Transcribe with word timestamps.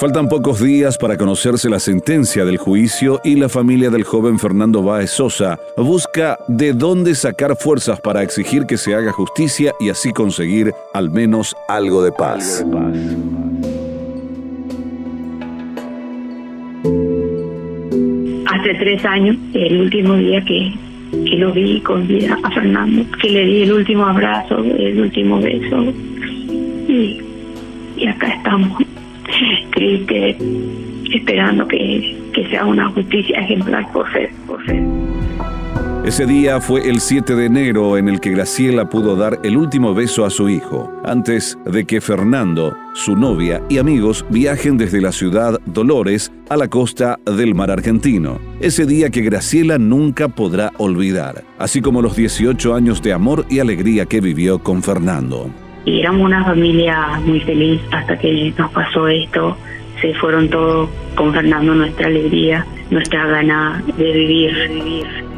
Faltan 0.00 0.30
pocos 0.30 0.64
días 0.64 0.96
para 0.96 1.18
conocerse 1.18 1.68
la 1.68 1.78
sentencia 1.78 2.46
del 2.46 2.56
juicio 2.56 3.20
y 3.22 3.34
la 3.34 3.50
familia 3.50 3.90
del 3.90 4.02
joven 4.02 4.38
Fernando 4.38 4.82
Báez 4.82 5.10
Sosa 5.10 5.58
busca 5.76 6.38
de 6.48 6.72
dónde 6.72 7.14
sacar 7.14 7.54
fuerzas 7.54 8.00
para 8.00 8.22
exigir 8.22 8.64
que 8.64 8.78
se 8.78 8.94
haga 8.94 9.12
justicia 9.12 9.74
y 9.78 9.90
así 9.90 10.10
conseguir 10.14 10.72
al 10.94 11.10
menos 11.10 11.54
algo 11.68 12.02
de 12.02 12.12
paz. 12.12 12.64
Hace 18.46 18.74
tres 18.76 19.04
años, 19.04 19.36
el 19.52 19.82
último 19.82 20.14
día 20.14 20.42
que, 20.46 20.72
que 21.26 21.36
lo 21.36 21.52
vi 21.52 21.78
con 21.82 22.08
vida 22.08 22.38
a 22.42 22.50
Fernando, 22.52 23.04
que 23.20 23.28
le 23.28 23.44
di 23.44 23.62
el 23.64 23.72
último 23.74 24.06
abrazo, 24.06 24.64
el 24.64 24.98
último 24.98 25.42
beso. 25.42 25.92
Y, 26.88 27.20
y 27.98 28.06
acá 28.06 28.28
estamos 28.28 28.78
esperando 31.12 31.66
que, 31.68 32.16
que 32.32 32.48
sea 32.48 32.66
una 32.66 32.88
justicia 32.90 33.40
ejemplar 33.40 33.90
por. 33.92 34.06
Ese 36.04 36.24
día 36.24 36.62
fue 36.62 36.88
el 36.88 36.98
7 36.98 37.34
de 37.34 37.44
enero 37.44 37.98
en 37.98 38.08
el 38.08 38.20
que 38.20 38.30
Graciela 38.30 38.88
pudo 38.88 39.16
dar 39.16 39.38
el 39.44 39.56
último 39.58 39.94
beso 39.94 40.24
a 40.24 40.30
su 40.30 40.48
hijo, 40.48 40.90
antes 41.04 41.58
de 41.66 41.84
que 41.84 42.00
Fernando, 42.00 42.74
su 42.94 43.16
novia 43.16 43.62
y 43.68 43.76
amigos 43.76 44.24
viajen 44.30 44.78
desde 44.78 45.02
la 45.02 45.12
ciudad 45.12 45.60
Dolores 45.66 46.32
a 46.48 46.56
la 46.56 46.68
costa 46.68 47.18
del 47.26 47.54
mar 47.54 47.70
argentino. 47.70 48.40
Ese 48.60 48.86
día 48.86 49.10
que 49.10 49.20
Graciela 49.20 49.76
nunca 49.76 50.28
podrá 50.28 50.72
olvidar, 50.78 51.44
así 51.58 51.82
como 51.82 52.00
los 52.00 52.16
18 52.16 52.74
años 52.74 53.02
de 53.02 53.12
amor 53.12 53.44
y 53.50 53.58
alegría 53.58 54.06
que 54.06 54.22
vivió 54.22 54.58
con 54.58 54.82
Fernando. 54.82 55.50
Y 55.84 56.00
éramos 56.00 56.22
una 56.22 56.44
familia 56.44 57.20
muy 57.24 57.40
feliz 57.40 57.80
hasta 57.90 58.18
que 58.18 58.52
nos 58.56 58.70
pasó 58.72 59.08
esto. 59.08 59.56
Se 60.00 60.14
fueron 60.14 60.48
todos 60.48 60.88
con 61.14 61.32
Fernando 61.32 61.74
nuestra 61.74 62.06
alegría, 62.06 62.66
nuestra 62.90 63.26
gana 63.26 63.82
de 63.96 64.12
vivir. 64.12 65.30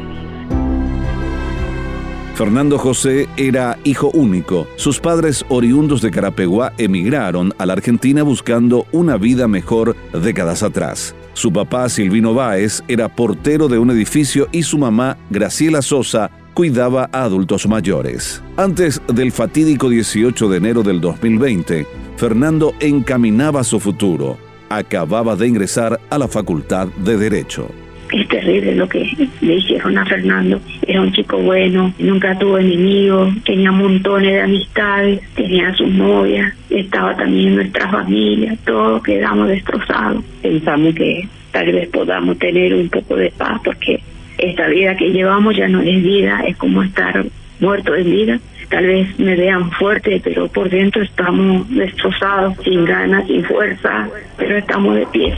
Fernando 2.35 2.79
José 2.79 3.29
era 3.37 3.77
hijo 3.83 4.09
único. 4.11 4.67
Sus 4.75 4.99
padres 4.99 5.45
oriundos 5.49 6.01
de 6.01 6.09
Carapeguá 6.09 6.73
emigraron 6.79 7.53
a 7.59 7.67
la 7.67 7.73
Argentina 7.73 8.23
buscando 8.23 8.87
una 8.91 9.17
vida 9.17 9.47
mejor 9.47 9.95
décadas 10.13 10.63
atrás. 10.63 11.15
Su 11.33 11.53
papá, 11.53 11.87
Silvino 11.89 12.33
Báez, 12.33 12.83
era 12.87 13.07
portero 13.07 13.67
de 13.67 13.77
un 13.77 13.91
edificio 13.91 14.47
y 14.51 14.63
su 14.63 14.79
mamá, 14.79 15.17
Graciela 15.29 15.83
Sosa, 15.83 16.31
cuidaba 16.53 17.09
a 17.11 17.23
adultos 17.23 17.67
mayores. 17.67 18.43
Antes 18.57 19.01
del 19.07 19.31
fatídico 19.31 19.89
18 19.89 20.49
de 20.49 20.57
enero 20.57 20.83
del 20.83 21.01
2020, 21.01 21.85
Fernando 22.17 22.73
encaminaba 22.79 23.63
su 23.63 23.79
futuro. 23.79 24.37
Acababa 24.69 25.35
de 25.35 25.47
ingresar 25.47 25.99
a 26.09 26.17
la 26.17 26.27
Facultad 26.27 26.87
de 26.87 27.17
Derecho. 27.17 27.69
Es 28.11 28.27
terrible 28.27 28.75
lo 28.75 28.87
que 28.87 29.09
le 29.41 29.55
hicieron 29.55 29.97
a 29.97 30.05
Fernando. 30.05 30.61
Era 30.85 31.01
un 31.01 31.11
chico 31.11 31.37
bueno, 31.39 31.91
nunca 31.97 32.37
tuvo 32.37 32.59
enemigos, 32.59 33.33
tenía 33.43 33.71
montones 33.71 34.33
de 34.33 34.41
amistades, 34.41 35.21
tenía 35.35 35.73
su 35.73 35.87
novia, 35.87 36.55
estaba 36.69 37.15
también 37.17 37.55
nuestra 37.55 37.89
familia, 37.89 38.55
todos 38.65 39.01
quedamos 39.01 39.47
destrozados. 39.47 40.23
Pensamos 40.43 40.93
que 40.93 41.27
tal 41.51 41.71
vez 41.71 41.89
podamos 41.89 42.37
tener 42.37 42.75
un 42.75 42.87
poco 42.89 43.15
de 43.15 43.31
paz 43.31 43.59
porque 43.63 44.03
esta 44.43 44.67
vida 44.67 44.95
que 44.95 45.11
llevamos 45.11 45.55
ya 45.55 45.67
no 45.67 45.81
es 45.81 46.03
vida, 46.03 46.41
es 46.45 46.57
como 46.57 46.83
estar 46.83 47.25
muerto 47.59 47.95
en 47.95 48.05
vida. 48.05 48.39
Tal 48.69 48.85
vez 48.85 49.19
me 49.19 49.35
vean 49.35 49.71
fuerte, 49.71 50.19
pero 50.23 50.47
por 50.47 50.69
dentro 50.69 51.03
estamos 51.03 51.69
destrozados, 51.69 52.55
sin 52.63 52.85
ganas, 52.85 53.27
sin 53.27 53.43
fuerza, 53.45 54.09
pero 54.37 54.57
estamos 54.57 54.95
de 54.95 55.05
pie. 55.07 55.35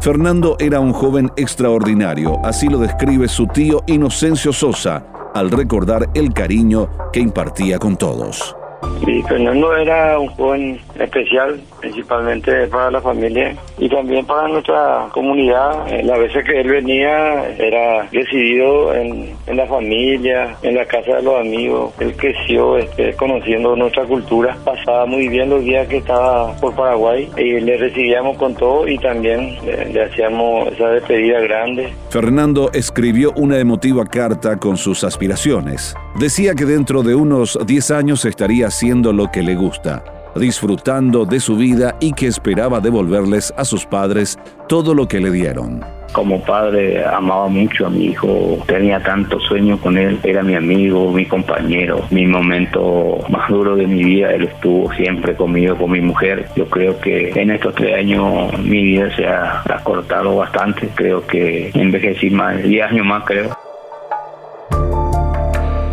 Fernando 0.00 0.56
era 0.60 0.78
un 0.78 0.92
joven 0.92 1.30
extraordinario, 1.36 2.38
así 2.44 2.68
lo 2.68 2.78
describe 2.78 3.28
su 3.28 3.46
tío 3.48 3.82
Inocencio 3.86 4.52
Sosa 4.52 5.04
al 5.34 5.50
recordar 5.50 6.08
el 6.14 6.32
cariño 6.32 6.88
que 7.12 7.20
impartía 7.20 7.78
con 7.78 7.96
todos. 7.96 8.56
Sí, 9.04 9.22
Fernando 9.28 9.76
era 9.76 10.18
un 10.18 10.28
joven 10.28 10.80
especial, 10.98 11.60
principalmente 11.80 12.66
para 12.68 12.90
la 12.90 13.00
familia 13.00 13.54
y 13.78 13.88
también 13.88 14.24
para 14.26 14.48
nuestra 14.48 15.08
comunidad. 15.12 15.86
Eh, 15.92 16.02
las 16.02 16.18
veces 16.18 16.44
que 16.44 16.60
él 16.60 16.68
venía 16.68 17.48
era 17.58 18.08
decidido 18.10 18.94
en, 18.94 19.36
la 19.46 19.66
familia, 19.66 20.56
en 20.62 20.74
la 20.74 20.84
casa 20.86 21.16
de 21.16 21.22
los 21.22 21.40
amigos. 21.40 21.94
Él 22.00 22.14
creció 22.16 22.78
este, 22.78 23.14
conociendo 23.14 23.76
nuestra 23.76 24.04
cultura. 24.04 24.56
Pasaba 24.64 25.06
muy 25.06 25.28
bien 25.28 25.50
los 25.50 25.62
días 25.62 25.86
que 25.88 25.98
estaba 25.98 26.56
por 26.56 26.74
Paraguay 26.74 27.28
y 27.36 27.60
le 27.60 27.76
recibíamos 27.76 28.36
con 28.38 28.54
todo 28.54 28.88
y 28.88 28.98
también 28.98 29.56
le 29.64 30.04
hacíamos 30.04 30.72
esa 30.72 30.88
despedida 30.88 31.40
grande. 31.40 31.92
Fernando 32.10 32.70
escribió 32.72 33.32
una 33.36 33.58
emotiva 33.58 34.04
carta 34.04 34.56
con 34.56 34.76
sus 34.76 35.04
aspiraciones. 35.04 35.94
Decía 36.18 36.54
que 36.54 36.64
dentro 36.64 37.02
de 37.02 37.14
unos 37.14 37.58
10 37.66 37.90
años 37.90 38.24
estaría 38.24 38.68
haciendo 38.68 39.12
lo 39.12 39.30
que 39.30 39.42
le 39.42 39.54
gusta, 39.54 40.02
disfrutando 40.34 41.26
de 41.26 41.40
su 41.40 41.56
vida 41.56 41.94
y 42.00 42.14
que 42.14 42.26
esperaba 42.26 42.80
devolverles 42.80 43.52
a 43.58 43.66
sus 43.66 43.84
padres 43.84 44.38
todo 44.66 44.94
lo 44.94 45.06
que 45.06 45.20
le 45.20 45.30
dieron. 45.30 45.84
Como 46.14 46.42
padre 46.42 47.04
amaba 47.04 47.48
mucho 47.48 47.86
a 47.86 47.90
mi 47.90 48.06
hijo, 48.06 48.64
tenía 48.66 49.02
tantos 49.02 49.42
sueños 49.42 49.78
con 49.80 49.98
él, 49.98 50.18
era 50.22 50.42
mi 50.42 50.54
amigo, 50.54 51.12
mi 51.12 51.26
compañero, 51.26 52.06
mi 52.10 52.26
momento 52.26 53.18
más 53.28 53.50
duro 53.50 53.76
de 53.76 53.86
mi 53.86 54.02
vida, 54.02 54.30
él 54.30 54.44
estuvo 54.44 54.90
siempre 54.94 55.36
conmigo, 55.36 55.76
con 55.76 55.90
mi 55.90 56.00
mujer. 56.00 56.48
Yo 56.56 56.66
creo 56.70 56.98
que 56.98 57.28
en 57.34 57.50
estos 57.50 57.74
tres 57.74 57.94
años 57.94 58.58
mi 58.60 58.82
vida 58.82 59.14
se 59.14 59.26
ha 59.26 59.60
acortado 59.68 60.34
bastante, 60.36 60.88
creo 60.94 61.26
que 61.26 61.72
envejecí 61.74 62.30
más, 62.30 62.62
10 62.62 62.90
años 62.90 63.04
más 63.04 63.22
creo. 63.24 63.65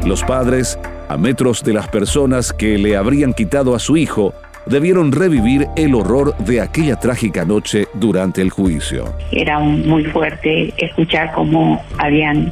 Los 0.05 0.21
padres, 0.23 0.77
a 1.07 1.17
metros 1.17 1.63
de 1.63 1.73
las 1.73 1.87
personas 1.87 2.51
que 2.51 2.77
le 2.77 2.97
habrían 2.97 3.33
quitado 3.33 3.73
a 3.73 3.79
su 3.79 3.95
hijo, 3.95 4.33
debieron 4.65 5.13
revivir 5.13 5.67
el 5.77 5.95
horror 5.95 6.35
de 6.39 6.59
aquella 6.59 6.97
trágica 6.97 7.45
noche 7.45 7.87
durante 7.93 8.41
el 8.41 8.49
juicio. 8.49 9.05
Era 9.31 9.59
muy 9.59 10.03
fuerte 10.05 10.73
escuchar 10.77 11.31
cómo 11.33 11.81
habían 11.99 12.51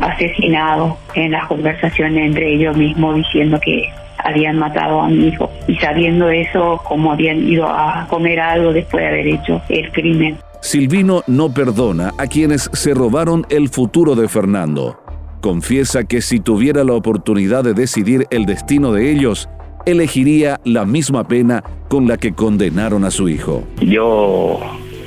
asesinado 0.00 0.96
en 1.14 1.32
las 1.32 1.46
conversaciones 1.46 2.26
entre 2.26 2.54
ellos 2.54 2.74
mismos 2.74 3.16
diciendo 3.16 3.60
que 3.62 3.90
habían 4.24 4.58
matado 4.58 5.02
a 5.02 5.08
mi 5.08 5.28
hijo 5.28 5.50
y 5.68 5.76
sabiendo 5.76 6.30
eso 6.30 6.80
cómo 6.84 7.12
habían 7.12 7.46
ido 7.46 7.66
a 7.66 8.06
comer 8.08 8.40
algo 8.40 8.72
después 8.72 9.02
de 9.02 9.08
haber 9.08 9.26
hecho 9.26 9.60
el 9.68 9.92
crimen. 9.92 10.38
Silvino 10.60 11.22
no 11.26 11.52
perdona 11.52 12.12
a 12.18 12.26
quienes 12.28 12.70
se 12.72 12.94
robaron 12.94 13.44
el 13.50 13.68
futuro 13.68 14.14
de 14.14 14.28
Fernando. 14.28 15.01
Confiesa 15.42 16.04
que 16.04 16.22
si 16.22 16.38
tuviera 16.38 16.84
la 16.84 16.92
oportunidad 16.92 17.64
de 17.64 17.74
decidir 17.74 18.28
el 18.30 18.46
destino 18.46 18.92
de 18.92 19.10
ellos, 19.10 19.48
elegiría 19.86 20.60
la 20.62 20.84
misma 20.84 21.26
pena 21.26 21.64
con 21.88 22.06
la 22.06 22.16
que 22.16 22.32
condenaron 22.32 23.04
a 23.04 23.10
su 23.10 23.28
hijo. 23.28 23.64
Yo 23.80 24.60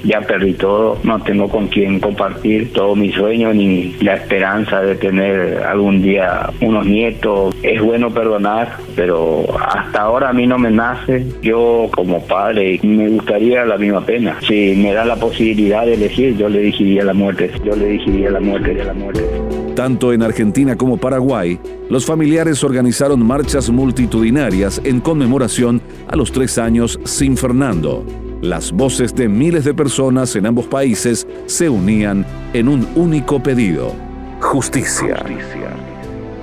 ya 0.04 0.20
perdí 0.20 0.52
todo, 0.52 0.98
no 1.06 1.24
tengo 1.24 1.48
con 1.48 1.70
quién 1.70 2.02
compartir 2.02 2.74
todo 2.74 2.98
mi 2.98 3.14
sueño 3.14 3.54
ni 3.54 3.96
la 4.02 4.16
esperanza 4.16 4.82
de 4.82 4.96
tener 4.96 5.64
algún 5.64 6.02
día 6.02 6.50
unos 6.60 6.86
nietos. 6.86 7.56
Es 7.64 7.82
bueno 7.82 8.14
perdonar, 8.14 8.76
pero 8.94 9.46
hasta 9.58 10.02
ahora 10.02 10.32
a 10.32 10.34
mí 10.34 10.46
no 10.48 10.58
me 10.58 10.70
nace. 10.70 11.26
Yo 11.42 11.90
como 11.96 12.22
padre 12.26 12.78
me 12.84 13.08
gustaría 13.08 13.64
la 13.64 13.78
misma 13.78 14.06
pena. 14.06 14.36
Si 14.46 14.76
me 14.76 14.92
da 14.92 15.06
la 15.06 15.16
posibilidad 15.16 15.86
de 15.86 15.94
elegir, 15.94 16.36
yo 16.36 16.50
le 16.50 16.60
elegiría 16.60 17.06
la 17.06 17.14
muerte. 17.14 17.52
Yo 17.64 17.74
le 17.74 17.92
elegiría 17.92 18.32
la 18.32 18.42
muerte, 18.42 18.74
la 18.84 18.94
muerte. 18.94 19.24
Tanto 19.76 20.14
en 20.14 20.24
Argentina 20.24 20.78
como 20.78 20.96
Paraguay, 20.96 21.60
los 21.90 22.06
familiares 22.06 22.64
organizaron 22.64 23.22
marchas 23.22 23.70
multitudinarias 23.70 24.80
en 24.86 25.02
conmemoración 25.02 25.82
a 26.08 26.16
los 26.16 26.32
tres 26.32 26.58
años 26.58 26.98
sin 27.04 27.36
Fernando. 27.36 28.06
Las 28.42 28.72
voces 28.72 29.14
de 29.14 29.28
miles 29.28 29.66
de 29.66 29.74
personas 29.74 30.34
en 30.38 30.46
ambos 30.46 30.66
países 30.68 31.28
se 31.46 31.68
unían 31.68 32.26
en 32.54 32.70
un 32.70 32.88
único 32.96 33.44
pedido, 33.44 33.94
justicia. 34.40 35.22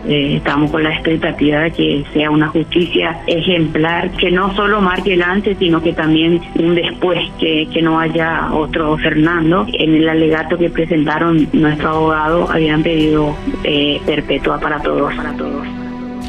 Eh, 0.06 0.36
estamos 0.36 0.70
con 0.70 0.82
la 0.82 0.92
expectativa 0.92 1.60
de 1.60 1.70
que 1.70 2.04
sea 2.12 2.30
una 2.30 2.48
justicia 2.48 3.20
ejemplar, 3.26 4.10
que 4.12 4.30
no 4.30 4.54
solo 4.56 4.80
marque 4.80 5.14
el 5.14 5.22
antes, 5.22 5.56
sino 5.58 5.80
que 5.82 5.92
también 5.92 6.40
un 6.58 6.74
después, 6.74 7.20
que, 7.38 7.68
que 7.72 7.82
no 7.82 8.00
haya 8.00 8.52
otro 8.52 8.96
Fernando. 8.98 9.66
En 9.72 9.94
el 9.94 10.08
alegato 10.08 10.58
que 10.58 10.70
presentaron 10.70 11.48
nuestro 11.52 11.90
abogado 11.90 12.50
habían 12.50 12.82
pedido 12.82 13.36
eh, 13.64 14.00
perpetua 14.04 14.58
para 14.58 14.80
todos, 14.80 15.14
para 15.14 15.32
todos. 15.34 15.66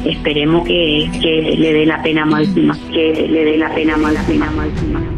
Esperemos 0.04 0.66
que, 0.66 1.10
que 1.20 1.56
le 1.58 1.72
dé 1.72 1.86
la 1.86 2.02
pena 2.02 2.24
máxima, 2.24 2.76
que 2.92 3.26
le 3.28 3.44
dé 3.44 3.56
la 3.56 3.74
pena 3.74 3.96
máxima, 3.96 4.50
máxima. 4.50 5.13